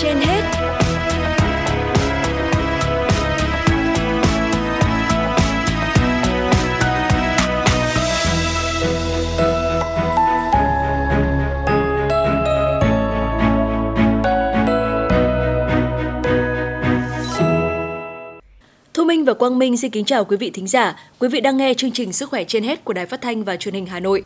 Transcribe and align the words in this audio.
trên 0.00 0.16
hết 0.16 0.42
Thu 18.94 19.04
Minh 19.04 19.24
và 19.24 19.34
Quang 19.34 19.58
Minh 19.58 19.76
xin 19.76 19.90
kính 19.90 20.04
chào 20.04 20.24
quý 20.24 20.36
vị 20.36 20.50
thính 20.50 20.66
giả. 20.66 20.96
Quý 21.18 21.28
vị 21.28 21.40
đang 21.40 21.56
nghe 21.56 21.74
chương 21.74 21.92
trình 21.92 22.12
Sức 22.12 22.30
khỏe 22.30 22.44
trên 22.44 22.64
hết 22.64 22.84
của 22.84 22.92
Đài 22.92 23.06
Phát 23.06 23.20
thanh 23.20 23.44
và 23.44 23.56
Truyền 23.56 23.74
hình 23.74 23.86
Hà 23.86 24.00
Nội. 24.00 24.24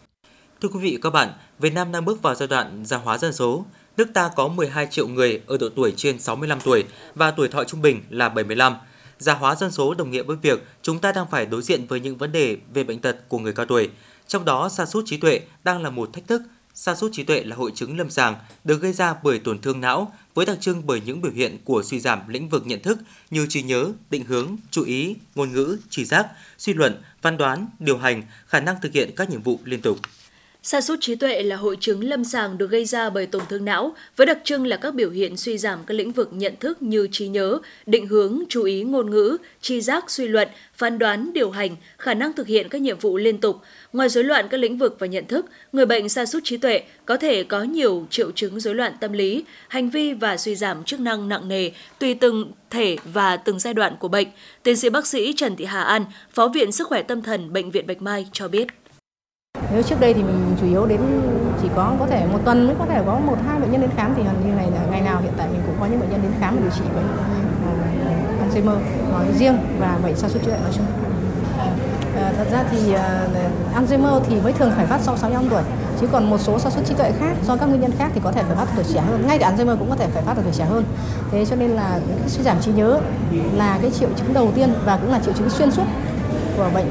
Thưa 0.61 0.69
quý 0.69 0.79
vị 0.81 0.93
và 0.93 0.99
các 1.03 1.11
bạn, 1.11 1.33
Việt 1.59 1.75
Nam 1.75 1.93
đang 1.93 2.05
bước 2.05 2.23
vào 2.23 2.35
giai 2.35 2.49
đoạn 2.49 2.83
già 2.85 2.97
hóa 2.97 3.19
dân 3.19 3.33
số. 3.33 3.65
Nước 3.97 4.09
ta 4.15 4.31
có 4.37 4.49
12 4.49 4.87
triệu 4.91 5.09
người 5.09 5.41
ở 5.47 5.57
độ 5.59 5.69
tuổi 5.77 5.95
trên 5.97 6.19
65 6.19 6.61
tuổi 6.61 6.85
và 7.15 7.31
tuổi 7.31 7.49
thọ 7.49 7.65
trung 7.65 7.83
bình 7.83 8.03
là 8.11 8.29
75. 8.29 8.77
Già 9.19 9.35
hóa 9.35 9.55
dân 9.55 9.71
số 9.71 9.95
đồng 9.95 10.11
nghĩa 10.11 10.23
với 10.23 10.37
việc 10.37 10.65
chúng 10.83 10.99
ta 10.99 11.13
đang 11.13 11.27
phải 11.31 11.47
đối 11.47 11.63
diện 11.63 11.87
với 11.87 12.01
những 12.01 12.17
vấn 12.17 12.33
đề 12.33 12.57
về 12.75 12.85
bệnh 12.85 13.01
tật 13.01 13.17
của 13.29 13.39
người 13.39 13.53
cao 13.53 13.67
tuổi. 13.67 13.91
Trong 14.27 14.45
đó, 14.45 14.69
sa 14.69 14.87
sút 14.87 15.05
trí 15.07 15.17
tuệ 15.17 15.41
đang 15.65 15.83
là 15.83 15.91
một 15.91 16.13
thách 16.13 16.27
thức. 16.27 16.43
Sa 16.75 16.95
sút 16.95 17.13
trí 17.13 17.23
tuệ 17.23 17.45
là 17.45 17.57
hội 17.57 17.73
chứng 17.75 17.99
lâm 17.99 18.11
sàng 18.11 18.35
được 18.65 18.83
gây 18.83 18.93
ra 18.93 19.15
bởi 19.23 19.39
tổn 19.39 19.59
thương 19.59 19.81
não 19.81 20.13
với 20.35 20.47
đặc 20.47 20.59
trưng 20.61 20.83
bởi 20.87 21.01
những 21.07 21.21
biểu 21.21 21.33
hiện 21.33 21.59
của 21.65 21.83
suy 21.83 22.01
giảm 22.01 22.29
lĩnh 22.29 22.49
vực 22.49 22.67
nhận 22.67 22.83
thức 22.83 22.99
như 23.31 23.47
trí 23.49 23.63
nhớ, 23.63 23.93
định 24.11 24.25
hướng, 24.25 24.57
chú 24.71 24.85
ý, 24.85 25.17
ngôn 25.35 25.53
ngữ, 25.53 25.79
trí 25.91 26.05
giác, 26.05 26.27
suy 26.59 26.75
luận, 26.75 27.03
phán 27.23 27.37
đoán, 27.37 27.67
điều 27.79 27.99
hành, 27.99 28.23
khả 28.47 28.61
năng 28.61 28.77
thực 28.83 28.93
hiện 28.93 29.11
các 29.17 29.31
nhiệm 29.31 29.43
vụ 29.43 29.61
liên 29.65 29.83
tục. 29.83 29.99
Sa 30.69 30.81
sút 30.81 31.01
trí 31.01 31.15
tuệ 31.15 31.43
là 31.43 31.57
hội 31.57 31.77
chứng 31.81 32.05
lâm 32.05 32.25
sàng 32.25 32.59
được 32.59 32.71
gây 32.71 32.85
ra 32.85 33.11
bởi 33.11 33.27
tổn 33.27 33.43
thương 33.49 33.65
não, 33.65 33.95
với 34.17 34.27
đặc 34.27 34.39
trưng 34.45 34.67
là 34.67 34.77
các 34.77 34.95
biểu 34.95 35.11
hiện 35.11 35.37
suy 35.37 35.59
giảm 35.59 35.79
các 35.87 35.95
lĩnh 35.95 36.13
vực 36.13 36.29
nhận 36.33 36.55
thức 36.61 36.83
như 36.83 37.09
trí 37.13 37.29
nhớ, 37.29 37.59
định 37.87 38.07
hướng, 38.07 38.43
chú 38.49 38.63
ý 38.63 38.83
ngôn 38.83 39.11
ngữ, 39.11 39.37
tri 39.61 39.81
giác, 39.81 40.11
suy 40.11 40.29
luận, 40.29 40.49
phán 40.75 40.99
đoán, 40.99 41.33
điều 41.33 41.51
hành, 41.51 41.77
khả 41.99 42.15
năng 42.15 42.33
thực 42.33 42.47
hiện 42.47 42.69
các 42.69 42.81
nhiệm 42.81 42.99
vụ 42.99 43.17
liên 43.17 43.39
tục. 43.39 43.57
Ngoài 43.93 44.09
rối 44.09 44.25
loạn 44.25 44.49
các 44.51 44.61
lĩnh 44.61 44.79
vực 44.79 44.97
và 44.99 45.07
nhận 45.07 45.27
thức, 45.27 45.47
người 45.73 45.87
bệnh 45.87 46.09
sa 46.09 46.27
sút 46.27 46.45
trí 46.45 46.57
tuệ 46.57 46.83
có 47.05 47.17
thể 47.17 47.45
có 47.45 47.63
nhiều 47.63 48.07
triệu 48.11 48.31
chứng 48.31 48.61
rối 48.61 48.75
loạn 48.75 48.93
tâm 49.01 49.13
lý, 49.13 49.45
hành 49.69 49.91
vi 49.91 50.13
và 50.13 50.37
suy 50.37 50.55
giảm 50.57 50.85
chức 50.85 51.01
năng 51.01 51.29
nặng 51.29 51.49
nề 51.49 51.71
tùy 51.99 52.15
từng 52.15 52.53
thể 52.71 52.97
và 53.05 53.37
từng 53.37 53.59
giai 53.59 53.75
đoạn 53.75 53.97
của 53.99 54.09
bệnh. 54.09 54.29
Tiến 54.63 54.77
sĩ 54.77 54.89
bác 54.89 55.07
sĩ 55.07 55.33
Trần 55.37 55.57
Thị 55.57 55.65
Hà 55.65 55.83
An, 55.83 56.05
Phó 56.33 56.49
viện 56.49 56.73
Sức 56.73 56.89
khỏe 56.89 57.03
tâm 57.03 57.23
thần 57.23 57.53
Bệnh 57.53 57.71
viện 57.71 57.87
Bạch 57.87 58.03
Mai 58.03 58.27
cho 58.33 58.49
biết. 58.49 58.67
Nếu 59.73 59.83
trước 59.83 60.01
đây 60.01 60.15
thì 60.15 60.23
mình 60.23 60.57
chủ 60.61 60.67
yếu 60.67 60.87
đến 60.87 61.01
chỉ 61.63 61.69
có 61.77 61.93
có 62.01 62.07
thể 62.07 62.27
một 62.33 62.39
tuần 62.45 62.67
mới 62.67 62.77
có 62.79 62.87
thể 62.87 63.03
có 63.07 63.19
một 63.19 63.37
hai 63.47 63.61
bệnh 63.61 63.73
nhân 63.73 63.81
đến 63.81 63.91
khám 63.97 64.15
thì 64.17 64.23
như 64.23 64.53
này 64.57 64.71
là 64.71 64.81
ngày 64.91 65.01
nào 65.01 65.21
hiện 65.23 65.33
tại 65.37 65.49
mình 65.53 65.63
cũng 65.67 65.75
có 65.81 65.87
những 65.87 66.01
bệnh 66.01 66.11
nhân 66.11 66.21
đến 66.23 66.33
khám 66.41 66.57
và 66.57 66.61
điều 66.63 66.71
trị 66.71 66.83
bệnh 66.95 67.05
uh, 67.05 67.21
ờ, 68.07 68.47
Alzheimer 68.47 68.79
nói 69.13 69.25
riêng 69.39 69.59
và 69.79 69.99
bệnh 70.03 70.17
sa 70.17 70.29
sút 70.29 70.43
trí 70.43 70.49
tuệ 70.49 70.59
nói 70.59 70.73
chung. 70.77 70.87
À, 72.17 72.33
thật 72.37 72.47
ra 72.53 72.65
thì 72.71 72.79
uh, 72.95 73.77
Alzheimer 73.77 74.21
thì 74.29 74.41
mới 74.41 74.53
thường 74.53 74.73
khởi 74.77 74.87
phát 74.87 75.01
sau 75.03 75.17
65 75.17 75.51
tuổi 75.51 75.63
chứ 76.01 76.07
còn 76.13 76.31
một 76.31 76.39
số 76.39 76.59
sa 76.59 76.71
sút 76.71 76.85
trí 76.87 76.95
tuệ 76.95 77.13
khác 77.21 77.37
do 77.47 77.57
các 77.57 77.67
nguyên 77.67 77.81
nhân 77.81 77.93
khác 77.99 78.11
thì 78.15 78.21
có 78.25 78.33
thể 78.33 78.43
khởi 78.43 78.57
phát 78.57 78.67
tuổi 78.77 78.85
trẻ 78.95 79.01
hơn 79.01 79.27
ngay 79.27 79.39
cả 79.39 79.53
Alzheimer 79.53 79.77
cũng 79.77 79.91
có 79.91 79.97
thể 79.97 80.07
khởi 80.15 80.23
phát 80.23 80.37
ở 80.37 80.43
tuổi 80.43 80.53
trẻ 80.53 80.65
hơn 80.65 80.85
thế 81.33 81.45
cho 81.45 81.57
nên 81.57 81.71
là 81.71 82.01
cái 82.21 82.29
suy 82.29 82.43
giảm 82.43 82.61
trí 82.61 82.73
nhớ 82.73 83.01
là 83.57 83.79
cái 83.83 83.91
triệu 83.91 84.09
chứng 84.17 84.35
đầu 84.35 84.53
tiên 84.55 84.75
và 84.85 84.97
cũng 84.97 85.11
là 85.11 85.21
triệu 85.25 85.35
chứng 85.35 85.51
xuyên 85.51 85.71
suốt 85.71 85.85
của 86.57 86.71
bệnh 86.75 86.87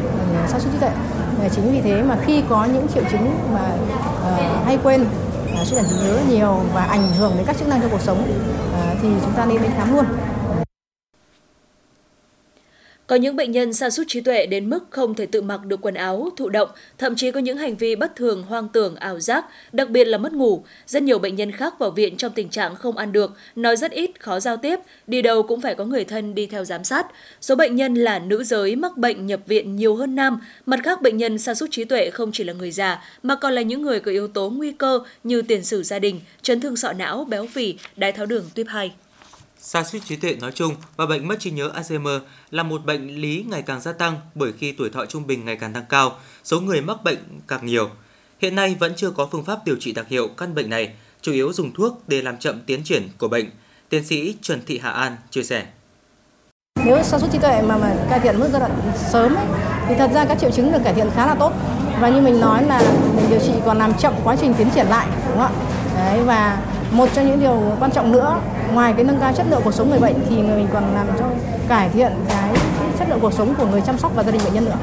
sa 0.48 0.60
sút 0.60 0.72
trí 0.72 0.78
tuệ 0.80 0.92
chính 1.56 1.72
vì 1.72 1.82
thế 1.82 2.04
mà 2.04 2.18
khi 2.26 2.44
có 2.50 2.66
những 2.66 2.88
triệu 2.94 3.04
chứng 3.12 3.40
mà 3.54 3.72
uh, 4.34 4.66
hay 4.66 4.78
quên 4.84 5.02
uh, 5.62 5.68
suy 5.68 5.76
giảm 5.76 5.86
trí 5.86 5.96
nhớ 5.96 6.20
nhiều 6.30 6.60
và 6.74 6.84
ảnh 6.84 7.08
hưởng 7.18 7.34
đến 7.38 7.46
các 7.46 7.58
chức 7.58 7.68
năng 7.68 7.82
trong 7.82 7.92
cuộc 7.92 8.02
sống 8.02 8.18
uh, 8.22 8.98
thì 9.02 9.08
chúng 9.22 9.34
ta 9.34 9.46
nên 9.46 9.62
đến 9.62 9.72
khám 9.78 9.96
luôn 9.96 10.06
có 13.08 13.16
những 13.16 13.36
bệnh 13.36 13.52
nhân 13.52 13.74
sa 13.74 13.90
sút 13.90 14.08
trí 14.08 14.22
tuệ 14.22 14.46
đến 14.46 14.70
mức 14.70 14.80
không 14.90 15.16
thể 15.16 15.26
tự 15.26 15.42
mặc 15.42 15.66
được 15.66 15.82
quần 15.82 15.94
áo, 15.94 16.30
thụ 16.38 16.50
động, 16.50 16.70
thậm 16.98 17.16
chí 17.16 17.32
có 17.32 17.40
những 17.40 17.58
hành 17.58 17.76
vi 17.76 17.96
bất 17.96 18.16
thường, 18.16 18.44
hoang 18.44 18.70
tưởng, 18.70 18.96
ảo 18.96 19.20
giác, 19.20 19.46
đặc 19.72 19.90
biệt 19.90 20.06
là 20.06 20.18
mất 20.18 20.34
ngủ. 20.34 20.64
Rất 20.88 21.04
nhiều 21.04 21.20
bệnh 21.20 21.36
nhân 21.36 21.52
khác 21.52 21.80
vào 21.80 21.92
viện 21.92 22.18
trong 22.18 22.32
tình 22.36 22.50
trạng 22.50 22.76
không 22.76 22.98
ăn 22.98 23.12
được, 23.12 23.34
nói 23.56 23.76
rất 23.76 23.92
ít, 23.92 24.20
khó 24.20 24.40
giao 24.40 24.58
tiếp, 24.58 24.80
đi 25.08 25.22
đâu 25.22 25.44
cũng 25.44 25.62
phải 25.62 25.76
có 25.76 25.86
người 25.86 26.04
thân 26.04 26.36
đi 26.36 26.46
theo 26.46 26.66
giám 26.66 26.84
sát. 26.84 27.06
Số 27.42 27.56
bệnh 27.56 27.76
nhân 27.76 27.96
là 27.96 28.20
nữ 28.20 28.44
giới 28.44 28.76
mắc 28.76 28.98
bệnh 28.98 29.26
nhập 29.26 29.40
viện 29.46 29.76
nhiều 29.76 29.96
hơn 29.96 30.16
nam. 30.16 30.42
Mặt 30.66 30.80
khác, 30.84 31.02
bệnh 31.02 31.18
nhân 31.18 31.38
sa 31.38 31.54
sút 31.54 31.72
trí 31.72 31.84
tuệ 31.84 32.10
không 32.10 32.32
chỉ 32.34 32.44
là 32.44 32.54
người 32.54 32.72
già, 32.72 33.04
mà 33.24 33.36
còn 33.36 33.54
là 33.54 33.62
những 33.62 33.82
người 33.82 34.00
có 34.00 34.12
yếu 34.12 34.28
tố 34.28 34.50
nguy 34.50 34.72
cơ 34.72 35.00
như 35.24 35.42
tiền 35.42 35.64
sử 35.64 35.84
gia 35.84 36.00
đình, 36.00 36.22
chấn 36.42 36.60
thương 36.60 36.76
sọ 36.76 36.94
não, 36.94 37.26
béo 37.26 37.46
phì, 37.48 37.76
đái 37.96 38.12
tháo 38.12 38.26
đường 38.26 38.44
tuyếp 38.56 38.68
2. 38.68 38.92
Sa 39.60 39.84
sút 39.84 40.06
trí 40.06 40.16
tuệ 40.16 40.36
nói 40.42 40.52
chung 40.52 40.76
và 40.96 41.06
bệnh 41.06 41.28
mất 41.28 41.40
trí 41.40 41.52
nhớ 41.52 41.72
Alzheimer 41.76 42.20
là 42.52 42.64
một 42.64 42.86
bệnh 42.86 43.08
lý 43.08 43.46
ngày 43.50 43.62
càng 43.62 43.82
gia 43.82 43.92
tăng 43.92 44.20
bởi 44.36 44.52
khi 44.60 44.72
tuổi 44.72 44.90
thọ 44.90 45.06
trung 45.06 45.28
bình 45.28 45.46
ngày 45.46 45.56
càng 45.56 45.74
tăng 45.74 45.86
cao, 45.90 46.18
số 46.44 46.60
người 46.60 46.82
mắc 46.82 47.04
bệnh 47.04 47.18
càng 47.48 47.66
nhiều. 47.66 47.90
Hiện 48.42 48.56
nay 48.56 48.76
vẫn 48.80 48.94
chưa 48.96 49.12
có 49.12 49.28
phương 49.32 49.46
pháp 49.46 49.66
điều 49.66 49.76
trị 49.80 49.94
đặc 49.94 50.08
hiệu 50.10 50.28
căn 50.28 50.56
bệnh 50.56 50.70
này, 50.70 50.94
chủ 51.22 51.32
yếu 51.32 51.54
dùng 51.54 51.74
thuốc 51.74 52.04
để 52.08 52.22
làm 52.22 52.38
chậm 52.38 52.62
tiến 52.66 52.84
triển 52.84 53.10
của 53.18 53.28
bệnh. 53.28 53.46
Tiến 53.90 54.06
sĩ 54.06 54.36
Trần 54.42 54.62
Thị 54.66 54.80
Hà 54.84 54.90
An 54.90 55.18
chia 55.32 55.44
sẻ. 55.44 55.66
Nếu 56.86 57.04
sa 57.04 57.20
sút 57.20 57.32
trí 57.32 57.38
tuệ 57.40 57.62
mà 57.62 57.78
mà 57.78 57.96
cải 58.10 58.20
thiện 58.20 58.40
mức 58.40 58.50
giai 58.52 58.60
đoạn 58.60 58.72
sớm 59.12 59.36
ấy, 59.36 59.46
thì 59.88 59.96
thật 59.98 60.12
ra 60.14 60.26
các 60.26 60.38
triệu 60.42 60.52
chứng 60.52 60.72
được 60.72 60.80
cải 60.84 60.94
thiện 60.94 61.10
khá 61.16 61.26
là 61.26 61.36
tốt. 61.36 61.54
Và 62.00 62.10
như 62.10 62.22
mình 62.22 62.40
nói 62.40 62.66
là 62.66 62.80
mình 63.16 63.26
điều 63.30 63.40
trị 63.40 63.52
còn 63.66 63.78
làm 63.78 63.94
chậm 64.00 64.14
quá 64.24 64.36
trình 64.42 64.54
tiến 64.58 64.70
triển 64.76 64.88
lại, 64.88 65.08
đúng 65.28 65.38
không 65.38 65.56
ạ? 65.70 65.75
Đấy, 65.96 66.24
và 66.26 66.58
một 66.92 67.10
trong 67.14 67.28
những 67.28 67.40
điều 67.40 67.62
quan 67.80 67.92
trọng 67.92 68.12
nữa 68.12 68.36
ngoài 68.74 68.94
cái 68.94 69.04
nâng 69.04 69.20
cao 69.20 69.34
chất 69.34 69.46
lượng 69.50 69.62
cuộc 69.64 69.74
sống 69.74 69.90
người 69.90 70.00
bệnh 70.00 70.16
thì 70.30 70.36
mình 70.36 70.68
còn 70.74 70.96
làm 70.96 71.08
cho 71.20 71.26
cải 71.68 71.90
thiện 71.90 72.12
cái 72.30 72.54
chất 73.00 73.10
lượng 73.10 73.20
cuộc 73.22 73.34
sống 73.34 73.56
của 73.58 73.66
người 73.66 73.82
chăm 73.82 73.98
sóc 73.98 74.12
và 74.16 74.24
gia 74.24 74.32
đình 74.32 74.42
bệnh 74.44 74.54
nhân 74.54 74.66
nữa. 74.66 74.78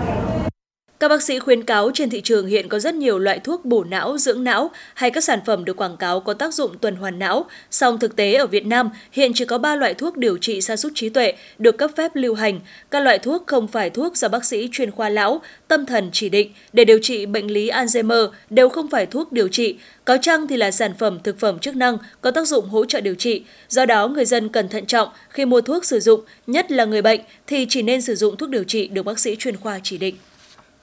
Các 1.03 1.09
bác 1.09 1.23
sĩ 1.23 1.39
khuyến 1.39 1.65
cáo 1.65 1.91
trên 1.95 2.11
thị 2.11 2.21
trường 2.21 2.47
hiện 2.47 2.69
có 2.69 2.79
rất 2.79 2.95
nhiều 2.95 3.19
loại 3.19 3.39
thuốc 3.39 3.65
bổ 3.65 3.85
não, 3.85 4.19
dưỡng 4.19 4.45
não 4.45 4.71
hay 4.95 5.11
các 5.11 5.25
sản 5.25 5.39
phẩm 5.47 5.65
được 5.65 5.77
quảng 5.77 5.97
cáo 5.97 6.21
có 6.21 6.35
tác 6.35 6.55
dụng 6.55 6.79
tuần 6.79 6.97
hoàn 6.97 7.19
não. 7.19 7.47
Song 7.71 7.99
thực 7.99 8.17
tế 8.17 8.35
ở 8.35 8.47
Việt 8.47 8.67
Nam 8.67 8.91
hiện 9.13 9.33
chỉ 9.35 9.45
có 9.45 9.59
3 9.59 9.77
loại 9.77 9.95
thuốc 9.95 10.17
điều 10.17 10.39
trị 10.39 10.61
sa 10.61 10.77
sút 10.77 10.93
trí 10.95 11.09
tuệ 11.09 11.33
được 11.59 11.79
cấp 11.79 11.91
phép 11.97 12.11
lưu 12.15 12.35
hành. 12.35 12.61
Các 12.91 13.01
loại 13.01 13.19
thuốc 13.19 13.47
không 13.47 13.69
phải 13.69 13.91
thuốc 13.91 14.17
do 14.17 14.29
bác 14.29 14.45
sĩ 14.45 14.69
chuyên 14.73 14.91
khoa 14.91 15.09
lão, 15.09 15.43
tâm 15.69 15.87
thần 15.87 16.11
chỉ 16.13 16.29
định 16.29 16.53
để 16.73 16.85
điều 16.85 16.99
trị 17.03 17.27
bệnh 17.27 17.51
lý 17.51 17.69
Alzheimer 17.69 18.29
đều 18.51 18.69
không 18.69 18.91
phải 18.91 19.07
thuốc 19.07 19.33
điều 19.33 19.49
trị. 19.49 19.77
Có 20.05 20.17
chăng 20.23 20.47
thì 20.47 20.57
là 20.57 20.71
sản 20.71 20.93
phẩm 20.99 21.19
thực 21.25 21.39
phẩm 21.39 21.59
chức 21.59 21.77
năng 21.77 21.99
có 22.21 22.31
tác 22.31 22.49
dụng 22.49 22.69
hỗ 22.69 22.85
trợ 22.85 23.01
điều 23.01 23.15
trị. 23.15 23.43
Do 23.69 23.87
đó 23.87 24.09
người 24.09 24.25
dân 24.25 24.49
cần 24.49 24.69
thận 24.69 24.87
trọng 24.87 25.09
khi 25.31 25.45
mua 25.45 25.61
thuốc 25.61 25.85
sử 25.85 26.01
dụng, 26.01 26.21
nhất 26.47 26.71
là 26.71 26.85
người 26.85 27.03
bệnh 27.03 27.21
thì 27.47 27.67
chỉ 27.69 27.83
nên 27.83 28.03
sử 28.03 28.15
dụng 28.15 28.37
thuốc 28.37 28.49
điều 28.49 28.65
trị 28.65 28.89
được 28.89 29.03
bác 29.03 29.19
sĩ 29.19 29.37
chuyên 29.39 29.57
khoa 29.57 29.81
chỉ 29.83 29.99
định. 29.99 30.17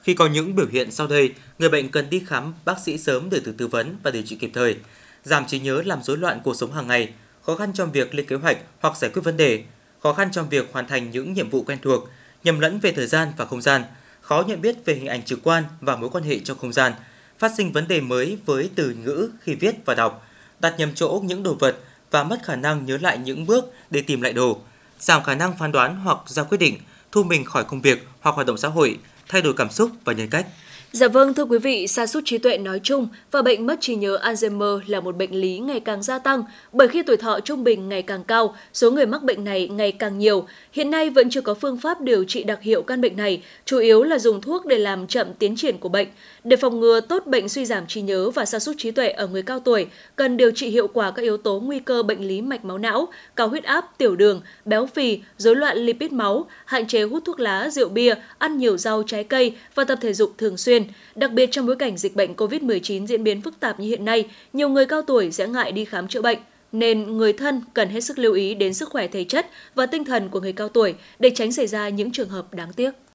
Khi 0.02 0.14
có 0.14 0.26
những 0.26 0.56
biểu 0.56 0.66
hiện 0.66 0.90
sau 0.90 1.06
đây, 1.06 1.34
người 1.58 1.68
bệnh 1.68 1.88
cần 1.88 2.10
đi 2.10 2.22
khám 2.26 2.54
bác 2.64 2.78
sĩ 2.78 2.98
sớm 2.98 3.30
để 3.30 3.40
được 3.44 3.54
tư 3.58 3.66
vấn 3.66 3.96
và 4.02 4.10
điều 4.10 4.22
trị 4.22 4.36
kịp 4.36 4.50
thời. 4.54 4.76
Giảm 5.24 5.46
trí 5.46 5.58
nhớ 5.58 5.82
làm 5.84 6.02
rối 6.02 6.16
loạn 6.16 6.40
cuộc 6.44 6.54
sống 6.56 6.72
hàng 6.72 6.86
ngày, 6.86 7.12
khó 7.42 7.56
khăn 7.56 7.72
trong 7.74 7.92
việc 7.92 8.14
lên 8.14 8.26
kế 8.26 8.36
hoạch 8.36 8.56
hoặc 8.80 8.96
giải 8.96 9.10
quyết 9.14 9.22
vấn 9.24 9.36
đề, 9.36 9.64
khó 10.02 10.12
khăn 10.12 10.28
trong 10.32 10.48
việc 10.48 10.72
hoàn 10.72 10.86
thành 10.86 11.10
những 11.10 11.32
nhiệm 11.32 11.50
vụ 11.50 11.62
quen 11.62 11.78
thuộc, 11.82 12.08
nhầm 12.44 12.60
lẫn 12.60 12.80
về 12.80 12.92
thời 12.92 13.06
gian 13.06 13.32
và 13.36 13.44
không 13.44 13.62
gian, 13.62 13.82
khó 14.20 14.44
nhận 14.46 14.60
biết 14.60 14.76
về 14.84 14.94
hình 14.94 15.06
ảnh 15.06 15.22
trực 15.22 15.38
quan 15.42 15.64
và 15.80 15.96
mối 15.96 16.10
quan 16.10 16.24
hệ 16.24 16.38
trong 16.38 16.58
không 16.58 16.72
gian, 16.72 16.92
phát 17.38 17.52
sinh 17.56 17.72
vấn 17.72 17.88
đề 17.88 18.00
mới 18.00 18.38
với 18.46 18.70
từ 18.74 18.94
ngữ 19.04 19.30
khi 19.40 19.54
viết 19.54 19.74
và 19.84 19.94
đọc, 19.94 20.26
đặt 20.60 20.74
nhầm 20.78 20.94
chỗ 20.94 21.22
những 21.24 21.42
đồ 21.42 21.54
vật 21.54 21.76
và 22.10 22.24
mất 22.24 22.40
khả 22.44 22.56
năng 22.56 22.86
nhớ 22.86 22.98
lại 23.00 23.18
những 23.18 23.46
bước 23.46 23.64
để 23.90 24.02
tìm 24.02 24.20
lại 24.20 24.32
đồ, 24.32 24.60
giảm 24.98 25.22
khả 25.22 25.34
năng 25.34 25.58
phán 25.58 25.72
đoán 25.72 25.96
hoặc 25.96 26.18
ra 26.26 26.42
quyết 26.42 26.58
định, 26.58 26.78
thu 27.12 27.22
mình 27.22 27.44
khỏi 27.44 27.64
công 27.64 27.80
việc 27.80 28.06
hoặc 28.20 28.34
hoạt 28.34 28.46
động 28.46 28.58
xã 28.58 28.68
hội, 28.68 28.98
thay 29.30 29.42
đổi 29.42 29.54
cảm 29.56 29.70
xúc 29.70 29.90
và 30.04 30.12
nhân 30.12 30.30
cách. 30.30 30.46
Dạ 30.92 31.08
vâng, 31.08 31.34
thưa 31.34 31.44
quý 31.44 31.58
vị, 31.58 31.86
sa 31.86 32.06
sút 32.06 32.22
trí 32.26 32.38
tuệ 32.38 32.58
nói 32.58 32.80
chung 32.82 33.08
và 33.30 33.42
bệnh 33.42 33.66
mất 33.66 33.80
trí 33.80 33.94
nhớ 33.94 34.18
Alzheimer 34.22 34.80
là 34.86 35.00
một 35.00 35.16
bệnh 35.16 35.34
lý 35.34 35.58
ngày 35.58 35.80
càng 35.80 36.02
gia 36.02 36.18
tăng 36.18 36.42
bởi 36.72 36.88
khi 36.88 37.02
tuổi 37.02 37.16
thọ 37.16 37.40
trung 37.40 37.64
bình 37.64 37.88
ngày 37.88 38.02
càng 38.02 38.24
cao, 38.24 38.56
số 38.72 38.90
người 38.90 39.06
mắc 39.06 39.22
bệnh 39.22 39.44
này 39.44 39.68
ngày 39.68 39.92
càng 39.92 40.18
nhiều. 40.18 40.46
Hiện 40.72 40.90
nay 40.90 41.10
vẫn 41.10 41.30
chưa 41.30 41.40
có 41.40 41.54
phương 41.54 41.76
pháp 41.76 42.00
điều 42.00 42.24
trị 42.24 42.44
đặc 42.44 42.62
hiệu 42.62 42.82
căn 42.82 43.00
bệnh 43.00 43.16
này, 43.16 43.42
chủ 43.64 43.78
yếu 43.78 44.02
là 44.02 44.18
dùng 44.18 44.40
thuốc 44.40 44.66
để 44.66 44.78
làm 44.78 45.06
chậm 45.06 45.34
tiến 45.38 45.56
triển 45.56 45.78
của 45.78 45.88
bệnh. 45.88 46.08
Để 46.44 46.56
phòng 46.56 46.80
ngừa 46.80 47.00
tốt 47.00 47.26
bệnh 47.26 47.48
suy 47.48 47.64
giảm 47.64 47.86
trí 47.86 48.02
nhớ 48.02 48.30
và 48.30 48.44
sa 48.44 48.58
sút 48.58 48.76
trí 48.78 48.90
tuệ 48.90 49.08
ở 49.08 49.26
người 49.26 49.42
cao 49.42 49.60
tuổi, 49.60 49.86
cần 50.16 50.36
điều 50.36 50.50
trị 50.50 50.68
hiệu 50.68 50.88
quả 50.88 51.10
các 51.10 51.22
yếu 51.22 51.36
tố 51.36 51.60
nguy 51.60 51.78
cơ 51.78 52.02
bệnh 52.02 52.28
lý 52.28 52.40
mạch 52.40 52.64
máu 52.64 52.78
não, 52.78 53.08
cao 53.36 53.48
huyết 53.48 53.64
áp, 53.64 53.98
tiểu 53.98 54.16
đường, 54.16 54.42
béo 54.64 54.86
phì, 54.86 55.20
rối 55.36 55.56
loạn 55.56 55.78
lipid 55.78 56.12
máu, 56.12 56.46
hạn 56.64 56.86
chế 56.86 57.02
hút 57.02 57.22
thuốc 57.24 57.40
lá, 57.40 57.68
rượu 57.70 57.88
bia, 57.88 58.14
ăn 58.38 58.58
nhiều 58.58 58.76
rau 58.76 59.02
trái 59.02 59.24
cây 59.24 59.56
và 59.74 59.84
tập 59.84 59.98
thể 60.02 60.12
dục 60.12 60.34
thường 60.38 60.56
xuyên. 60.56 60.79
Đặc 61.14 61.32
biệt 61.32 61.48
trong 61.52 61.66
bối 61.66 61.76
cảnh 61.76 61.96
dịch 61.96 62.16
bệnh 62.16 62.34
COVID-19 62.34 63.06
diễn 63.06 63.24
biến 63.24 63.42
phức 63.42 63.60
tạp 63.60 63.80
như 63.80 63.88
hiện 63.88 64.04
nay, 64.04 64.28
nhiều 64.52 64.68
người 64.68 64.86
cao 64.86 65.02
tuổi 65.02 65.32
sẽ 65.32 65.48
ngại 65.48 65.72
đi 65.72 65.84
khám 65.84 66.08
chữa 66.08 66.22
bệnh 66.22 66.38
nên 66.72 67.16
người 67.16 67.32
thân 67.32 67.62
cần 67.74 67.88
hết 67.88 68.00
sức 68.00 68.18
lưu 68.18 68.34
ý 68.34 68.54
đến 68.54 68.74
sức 68.74 68.88
khỏe 68.88 69.08
thể 69.08 69.24
chất 69.24 69.46
và 69.74 69.86
tinh 69.86 70.04
thần 70.04 70.28
của 70.28 70.40
người 70.40 70.52
cao 70.52 70.68
tuổi 70.68 70.94
để 71.18 71.30
tránh 71.34 71.52
xảy 71.52 71.66
ra 71.66 71.88
những 71.88 72.12
trường 72.12 72.28
hợp 72.28 72.54
đáng 72.54 72.72
tiếc. 72.72 72.90